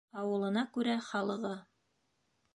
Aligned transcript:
Ауылына 0.19 0.63
күрә 0.77 0.95
халығы. 1.09 1.53